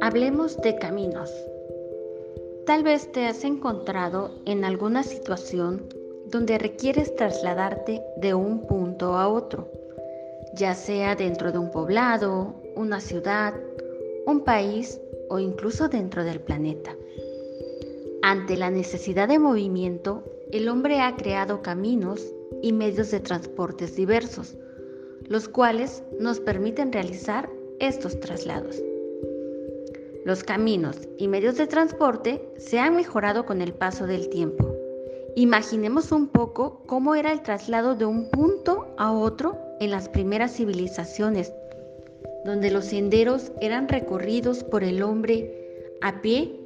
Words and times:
Hablemos 0.00 0.56
de 0.58 0.76
caminos. 0.76 1.30
Tal 2.66 2.82
vez 2.82 3.12
te 3.12 3.26
has 3.26 3.44
encontrado 3.44 4.30
en 4.44 4.64
alguna 4.64 5.02
situación 5.02 5.88
donde 6.26 6.58
requieres 6.58 7.14
trasladarte 7.14 8.02
de 8.16 8.34
un 8.34 8.66
punto 8.66 9.14
a 9.14 9.28
otro, 9.28 9.70
ya 10.54 10.74
sea 10.74 11.14
dentro 11.14 11.52
de 11.52 11.58
un 11.58 11.70
poblado, 11.70 12.54
una 12.74 13.00
ciudad, 13.00 13.54
un 14.26 14.44
país 14.44 15.00
o 15.28 15.38
incluso 15.38 15.88
dentro 15.88 16.24
del 16.24 16.40
planeta. 16.40 16.96
Ante 18.22 18.56
la 18.56 18.70
necesidad 18.70 19.28
de 19.28 19.38
movimiento, 19.38 20.24
el 20.50 20.68
hombre 20.68 21.00
ha 21.00 21.16
creado 21.16 21.62
caminos 21.62 22.32
y 22.62 22.72
medios 22.72 23.10
de 23.10 23.20
transportes 23.20 23.96
diversos, 23.96 24.56
los 25.28 25.48
cuales 25.48 26.02
nos 26.18 26.40
permiten 26.40 26.92
realizar 26.92 27.48
estos 27.78 28.18
traslados. 28.20 28.82
Los 30.24 30.42
caminos 30.42 30.96
y 31.18 31.28
medios 31.28 31.56
de 31.56 31.66
transporte 31.66 32.42
se 32.56 32.78
han 32.78 32.96
mejorado 32.96 33.46
con 33.46 33.62
el 33.62 33.72
paso 33.72 34.06
del 34.06 34.28
tiempo. 34.28 34.74
Imaginemos 35.36 36.12
un 36.12 36.28
poco 36.28 36.82
cómo 36.86 37.14
era 37.14 37.30
el 37.30 37.42
traslado 37.42 37.94
de 37.94 38.06
un 38.06 38.30
punto 38.30 38.94
a 38.98 39.12
otro 39.12 39.56
en 39.80 39.90
las 39.90 40.08
primeras 40.08 40.52
civilizaciones, 40.52 41.52
donde 42.44 42.70
los 42.70 42.86
senderos 42.86 43.52
eran 43.60 43.88
recorridos 43.88 44.64
por 44.64 44.82
el 44.82 45.02
hombre 45.02 45.92
a 46.00 46.20
pie 46.22 46.58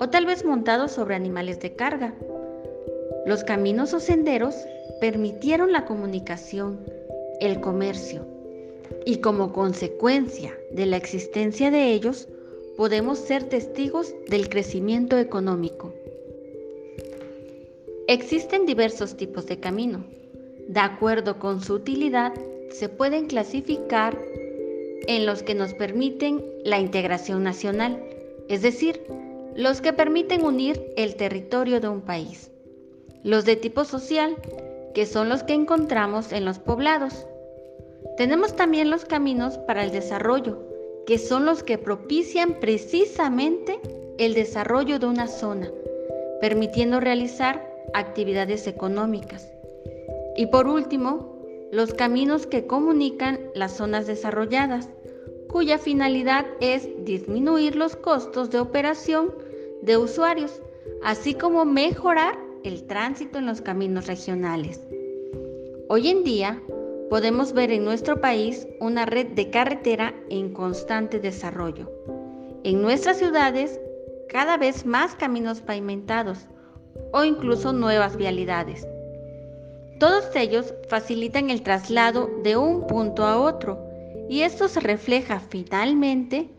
o 0.00 0.08
tal 0.10 0.26
vez 0.26 0.44
montados 0.44 0.92
sobre 0.92 1.14
animales 1.14 1.60
de 1.60 1.74
carga. 1.74 2.14
Los 3.24 3.44
caminos 3.44 3.94
o 3.94 4.00
senderos 4.00 4.54
permitieron 5.00 5.72
la 5.72 5.84
comunicación, 5.84 6.80
el 7.40 7.60
comercio, 7.60 8.26
y 9.04 9.18
como 9.18 9.52
consecuencia 9.52 10.56
de 10.70 10.86
la 10.86 10.96
existencia 10.96 11.70
de 11.70 11.92
ellos, 11.92 12.28
podemos 12.76 13.18
ser 13.18 13.44
testigos 13.44 14.14
del 14.28 14.48
crecimiento 14.48 15.18
económico. 15.18 15.92
Existen 18.06 18.66
diversos 18.66 19.16
tipos 19.16 19.46
de 19.46 19.58
camino. 19.58 20.04
De 20.68 20.80
acuerdo 20.80 21.38
con 21.38 21.60
su 21.60 21.74
utilidad, 21.74 22.32
se 22.70 22.88
pueden 22.88 23.26
clasificar 23.26 24.18
en 25.06 25.26
los 25.26 25.42
que 25.42 25.54
nos 25.54 25.74
permiten 25.74 26.44
la 26.64 26.78
integración 26.78 27.42
nacional, 27.42 28.02
es 28.48 28.62
decir, 28.62 29.02
los 29.56 29.80
que 29.80 29.92
permiten 29.92 30.44
unir 30.44 30.80
el 30.96 31.16
territorio 31.16 31.80
de 31.80 31.88
un 31.88 32.02
país. 32.02 32.50
Los 33.24 33.44
de 33.44 33.56
tipo 33.56 33.84
social, 33.84 34.36
que 34.98 35.06
son 35.06 35.28
los 35.28 35.44
que 35.44 35.52
encontramos 35.54 36.32
en 36.32 36.44
los 36.44 36.58
poblados. 36.58 37.24
Tenemos 38.16 38.56
también 38.56 38.90
los 38.90 39.04
caminos 39.04 39.56
para 39.56 39.84
el 39.84 39.92
desarrollo, 39.92 40.58
que 41.06 41.18
son 41.18 41.46
los 41.46 41.62
que 41.62 41.78
propician 41.78 42.54
precisamente 42.58 43.78
el 44.18 44.34
desarrollo 44.34 44.98
de 44.98 45.06
una 45.06 45.28
zona, 45.28 45.70
permitiendo 46.40 46.98
realizar 46.98 47.64
actividades 47.94 48.66
económicas. 48.66 49.52
Y 50.36 50.46
por 50.46 50.66
último, 50.66 51.46
los 51.70 51.94
caminos 51.94 52.48
que 52.48 52.66
comunican 52.66 53.38
las 53.54 53.76
zonas 53.76 54.08
desarrolladas, 54.08 54.88
cuya 55.48 55.78
finalidad 55.78 56.44
es 56.58 56.88
disminuir 57.04 57.76
los 57.76 57.94
costos 57.94 58.50
de 58.50 58.58
operación 58.58 59.32
de 59.80 59.96
usuarios, 59.96 60.60
así 61.04 61.34
como 61.34 61.64
mejorar 61.64 62.47
el 62.64 62.84
tránsito 62.84 63.38
en 63.38 63.46
los 63.46 63.60
caminos 63.60 64.06
regionales. 64.06 64.80
Hoy 65.88 66.08
en 66.08 66.24
día, 66.24 66.60
podemos 67.08 67.52
ver 67.52 67.70
en 67.70 67.84
nuestro 67.84 68.20
país 68.20 68.66
una 68.80 69.06
red 69.06 69.28
de 69.28 69.50
carretera 69.50 70.14
en 70.28 70.52
constante 70.52 71.20
desarrollo. 71.20 71.90
En 72.64 72.82
nuestras 72.82 73.18
ciudades, 73.18 73.80
cada 74.28 74.56
vez 74.56 74.84
más 74.84 75.14
caminos 75.14 75.60
pavimentados 75.60 76.46
o 77.12 77.24
incluso 77.24 77.72
nuevas 77.72 78.16
vialidades. 78.16 78.86
Todos 79.98 80.24
ellos 80.36 80.74
facilitan 80.88 81.50
el 81.50 81.62
traslado 81.62 82.30
de 82.42 82.56
un 82.56 82.86
punto 82.86 83.24
a 83.24 83.40
otro 83.40 83.82
y 84.28 84.42
esto 84.42 84.68
se 84.68 84.80
refleja 84.80 85.40
finalmente 85.40 86.50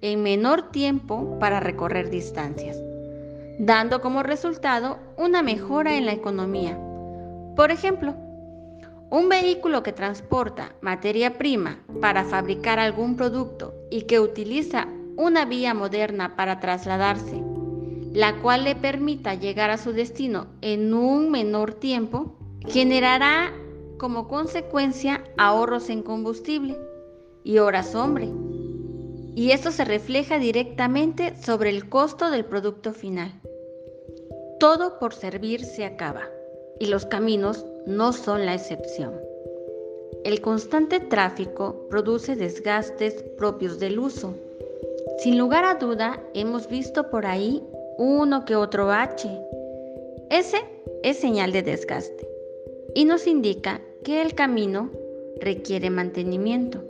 en 0.00 0.22
menor 0.22 0.70
tiempo 0.70 1.38
para 1.38 1.60
recorrer 1.60 2.10
distancias, 2.10 2.80
dando 3.58 4.00
como 4.00 4.22
resultado 4.22 4.98
una 5.16 5.42
mejora 5.42 5.96
en 5.96 6.06
la 6.06 6.12
economía. 6.12 6.78
Por 7.56 7.70
ejemplo, 7.70 8.14
un 9.10 9.28
vehículo 9.28 9.82
que 9.82 9.92
transporta 9.92 10.74
materia 10.80 11.38
prima 11.38 11.78
para 12.00 12.24
fabricar 12.24 12.78
algún 12.78 13.16
producto 13.16 13.74
y 13.90 14.02
que 14.02 14.20
utiliza 14.20 14.86
una 15.16 15.44
vía 15.44 15.74
moderna 15.74 16.36
para 16.36 16.60
trasladarse, 16.60 17.42
la 18.12 18.36
cual 18.36 18.64
le 18.64 18.76
permita 18.76 19.34
llegar 19.34 19.70
a 19.70 19.78
su 19.78 19.92
destino 19.92 20.46
en 20.60 20.94
un 20.94 21.30
menor 21.30 21.74
tiempo, 21.74 22.36
generará 22.66 23.52
como 23.98 24.28
consecuencia 24.28 25.24
ahorros 25.36 25.90
en 25.90 26.02
combustible 26.02 26.78
y 27.42 27.58
horas 27.58 27.94
hombre. 27.94 28.28
Y 29.34 29.50
esto 29.52 29.72
se 29.72 29.84
refleja 29.84 30.38
directamente 30.38 31.36
sobre 31.42 31.70
el 31.70 31.88
costo 31.88 32.30
del 32.30 32.44
producto 32.44 32.92
final. 32.92 33.32
Todo 34.58 34.98
por 34.98 35.14
servir 35.14 35.64
se 35.64 35.84
acaba 35.84 36.28
y 36.80 36.86
los 36.86 37.06
caminos 37.06 37.64
no 37.86 38.12
son 38.12 38.44
la 38.44 38.54
excepción. 38.54 39.14
El 40.24 40.40
constante 40.40 40.98
tráfico 40.98 41.86
produce 41.88 42.34
desgastes 42.34 43.22
propios 43.36 43.78
del 43.78 44.00
uso. 44.00 44.34
Sin 45.18 45.38
lugar 45.38 45.64
a 45.64 45.74
duda, 45.74 46.20
hemos 46.34 46.68
visto 46.68 47.08
por 47.08 47.24
ahí 47.24 47.62
uno 47.98 48.44
que 48.44 48.56
otro 48.56 48.86
bache. 48.86 49.30
Ese 50.28 50.58
es 51.04 51.18
señal 51.18 51.52
de 51.52 51.62
desgaste 51.62 52.28
y 52.94 53.04
nos 53.04 53.28
indica 53.28 53.80
que 54.02 54.22
el 54.22 54.34
camino 54.34 54.90
requiere 55.40 55.88
mantenimiento. 55.88 56.82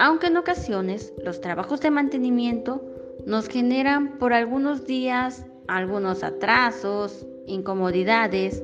Aunque 0.00 0.26
en 0.26 0.36
ocasiones 0.36 1.12
los 1.22 1.40
trabajos 1.40 1.80
de 1.80 1.92
mantenimiento 1.92 2.82
nos 3.24 3.48
generan 3.48 4.18
por 4.18 4.32
algunos 4.32 4.84
días 4.84 5.46
algunos 5.76 6.22
atrasos, 6.22 7.26
incomodidades, 7.46 8.62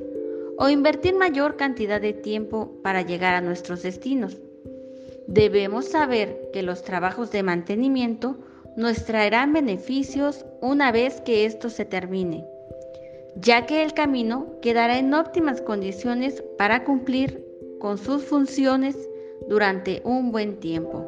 o 0.57 0.67
invertir 0.69 1.15
mayor 1.15 1.55
cantidad 1.55 2.01
de 2.01 2.13
tiempo 2.13 2.71
para 2.83 3.01
llegar 3.01 3.33
a 3.33 3.41
nuestros 3.41 3.83
destinos. 3.83 4.37
Debemos 5.27 5.85
saber 5.85 6.49
que 6.51 6.63
los 6.63 6.83
trabajos 6.83 7.31
de 7.31 7.43
mantenimiento 7.43 8.37
nos 8.75 9.05
traerán 9.05 9.53
beneficios 9.53 10.45
una 10.61 10.91
vez 10.91 11.21
que 11.21 11.45
esto 11.45 11.69
se 11.69 11.85
termine, 11.85 12.45
ya 13.35 13.65
que 13.65 13.83
el 13.83 13.93
camino 13.93 14.47
quedará 14.61 14.97
en 14.97 15.13
óptimas 15.13 15.61
condiciones 15.61 16.43
para 16.57 16.83
cumplir 16.83 17.45
con 17.79 17.97
sus 17.97 18.23
funciones 18.25 18.97
durante 19.47 20.01
un 20.03 20.31
buen 20.31 20.59
tiempo. 20.59 21.05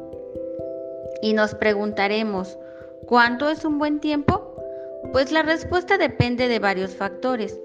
Y 1.20 1.34
nos 1.34 1.54
preguntaremos, 1.54 2.58
¿cuánto 3.06 3.50
es 3.50 3.64
un 3.64 3.78
buen 3.78 4.00
tiempo? 4.00 4.41
Pues 5.10 5.32
la 5.32 5.42
respuesta 5.42 5.98
depende 5.98 6.46
de 6.48 6.58
varios 6.58 6.94
factores, 6.94 7.58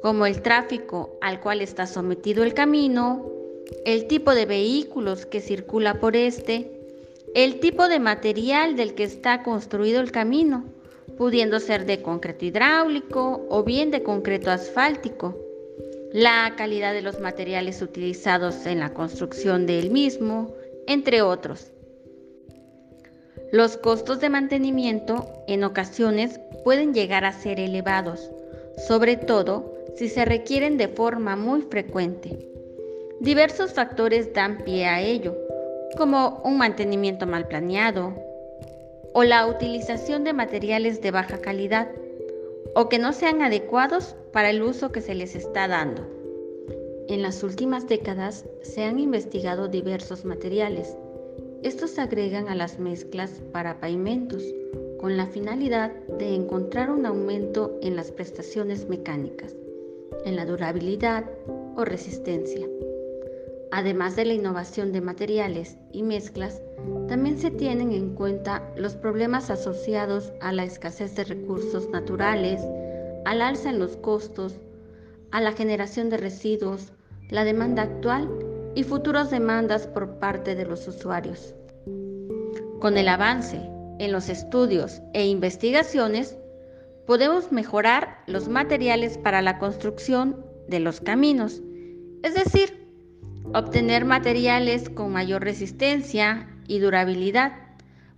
como 0.00 0.26
el 0.26 0.42
tráfico 0.42 1.18
al 1.20 1.40
cual 1.40 1.60
está 1.60 1.86
sometido 1.86 2.44
el 2.44 2.54
camino, 2.54 3.26
el 3.84 4.06
tipo 4.06 4.34
de 4.34 4.46
vehículos 4.46 5.26
que 5.26 5.40
circula 5.40 5.98
por 5.98 6.14
este, 6.14 6.70
el 7.34 7.58
tipo 7.58 7.88
de 7.88 7.98
material 7.98 8.76
del 8.76 8.94
que 8.94 9.04
está 9.04 9.42
construido 9.42 10.00
el 10.00 10.12
camino, 10.12 10.64
pudiendo 11.18 11.58
ser 11.58 11.84
de 11.84 12.00
concreto 12.00 12.44
hidráulico 12.44 13.46
o 13.48 13.64
bien 13.64 13.90
de 13.90 14.02
concreto 14.02 14.50
asfáltico, 14.50 15.36
la 16.12 16.54
calidad 16.56 16.92
de 16.92 17.02
los 17.02 17.18
materiales 17.18 17.82
utilizados 17.82 18.66
en 18.66 18.78
la 18.78 18.94
construcción 18.94 19.66
del 19.66 19.90
mismo, 19.90 20.54
entre 20.86 21.22
otros. 21.22 21.72
Los 23.50 23.76
costos 23.76 24.20
de 24.20 24.30
mantenimiento 24.30 25.28
en 25.48 25.64
ocasiones 25.64 26.40
pueden 26.64 26.94
llegar 26.94 27.24
a 27.24 27.32
ser 27.32 27.60
elevados, 27.60 28.30
sobre 28.88 29.16
todo 29.16 29.74
si 29.96 30.08
se 30.08 30.24
requieren 30.24 30.76
de 30.76 30.88
forma 30.88 31.36
muy 31.36 31.62
frecuente. 31.62 32.48
Diversos 33.20 33.72
factores 33.72 34.32
dan 34.32 34.64
pie 34.64 34.86
a 34.86 35.00
ello, 35.00 35.36
como 35.96 36.40
un 36.44 36.58
mantenimiento 36.58 37.26
mal 37.26 37.46
planeado 37.46 38.14
o 39.12 39.22
la 39.22 39.46
utilización 39.46 40.24
de 40.24 40.32
materiales 40.32 41.00
de 41.00 41.12
baja 41.12 41.38
calidad 41.38 41.88
o 42.74 42.88
que 42.88 42.98
no 42.98 43.12
sean 43.12 43.42
adecuados 43.42 44.16
para 44.32 44.50
el 44.50 44.62
uso 44.62 44.90
que 44.90 45.00
se 45.00 45.14
les 45.14 45.36
está 45.36 45.68
dando. 45.68 46.02
En 47.06 47.22
las 47.22 47.42
últimas 47.44 47.86
décadas 47.86 48.44
se 48.62 48.82
han 48.82 48.98
investigado 48.98 49.68
diversos 49.68 50.24
materiales. 50.24 50.96
Estos 51.62 51.92
se 51.92 52.00
agregan 52.00 52.48
a 52.48 52.56
las 52.56 52.80
mezclas 52.80 53.30
para 53.52 53.78
pavimentos 53.78 54.42
con 55.04 55.18
la 55.18 55.26
finalidad 55.26 55.92
de 56.18 56.34
encontrar 56.34 56.90
un 56.90 57.04
aumento 57.04 57.78
en 57.82 57.94
las 57.94 58.10
prestaciones 58.10 58.88
mecánicas 58.88 59.54
en 60.24 60.34
la 60.34 60.46
durabilidad 60.46 61.26
o 61.76 61.84
resistencia. 61.84 62.66
Además 63.70 64.16
de 64.16 64.24
la 64.24 64.32
innovación 64.32 64.92
de 64.92 65.02
materiales 65.02 65.76
y 65.92 66.04
mezclas, 66.04 66.62
también 67.06 67.36
se 67.36 67.50
tienen 67.50 67.92
en 67.92 68.14
cuenta 68.14 68.62
los 68.76 68.96
problemas 68.96 69.50
asociados 69.50 70.32
a 70.40 70.52
la 70.52 70.64
escasez 70.64 71.14
de 71.16 71.24
recursos 71.24 71.90
naturales, 71.90 72.62
al 73.26 73.42
alza 73.42 73.68
en 73.68 73.80
los 73.80 73.98
costos, 73.98 74.54
a 75.32 75.42
la 75.42 75.52
generación 75.52 76.08
de 76.08 76.16
residuos, 76.16 76.94
la 77.28 77.44
demanda 77.44 77.82
actual 77.82 78.26
y 78.74 78.84
futuras 78.84 79.30
demandas 79.30 79.86
por 79.86 80.18
parte 80.18 80.54
de 80.54 80.64
los 80.64 80.88
usuarios. 80.88 81.54
Con 82.80 82.96
el 82.96 83.08
avance 83.08 83.73
en 83.98 84.12
los 84.12 84.28
estudios 84.28 85.02
e 85.12 85.26
investigaciones, 85.26 86.36
podemos 87.06 87.52
mejorar 87.52 88.18
los 88.26 88.48
materiales 88.48 89.18
para 89.18 89.42
la 89.42 89.58
construcción 89.58 90.44
de 90.68 90.80
los 90.80 91.00
caminos, 91.00 91.62
es 92.22 92.34
decir, 92.34 92.88
obtener 93.52 94.04
materiales 94.04 94.88
con 94.88 95.12
mayor 95.12 95.42
resistencia 95.42 96.48
y 96.66 96.78
durabilidad 96.78 97.52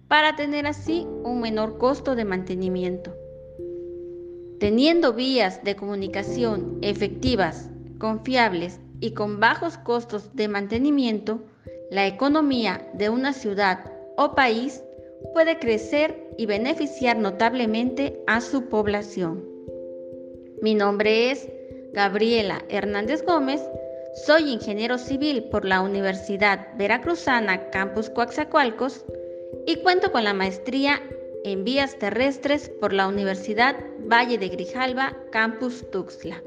para 0.08 0.36
tener 0.36 0.66
así 0.66 1.06
un 1.24 1.40
menor 1.40 1.78
costo 1.78 2.14
de 2.14 2.24
mantenimiento. 2.24 3.14
Teniendo 4.60 5.12
vías 5.12 5.62
de 5.64 5.76
comunicación 5.76 6.78
efectivas, 6.80 7.70
confiables 7.98 8.80
y 9.00 9.12
con 9.12 9.40
bajos 9.40 9.76
costos 9.78 10.34
de 10.34 10.48
mantenimiento, 10.48 11.42
la 11.90 12.06
economía 12.06 12.88
de 12.94 13.10
una 13.10 13.32
ciudad 13.32 13.92
o 14.16 14.34
país 14.34 14.82
puede 15.32 15.58
crecer 15.58 16.14
y 16.36 16.46
beneficiar 16.46 17.16
notablemente 17.16 18.20
a 18.26 18.40
su 18.40 18.68
población. 18.68 19.44
Mi 20.62 20.74
nombre 20.74 21.30
es 21.30 21.48
Gabriela 21.92 22.64
Hernández 22.68 23.22
Gómez, 23.24 23.62
soy 24.24 24.50
ingeniero 24.50 24.96
civil 24.98 25.44
por 25.50 25.64
la 25.64 25.82
Universidad 25.82 26.68
Veracruzana 26.76 27.70
Campus 27.70 28.08
Coaxacualcos 28.10 29.04
y 29.66 29.76
cuento 29.76 30.10
con 30.12 30.24
la 30.24 30.32
maestría 30.32 31.02
en 31.44 31.64
vías 31.64 31.98
terrestres 31.98 32.70
por 32.80 32.92
la 32.92 33.06
Universidad 33.06 33.76
Valle 34.10 34.38
de 34.38 34.48
Grijalva 34.48 35.16
Campus 35.30 35.88
Tuxtla. 35.90 36.42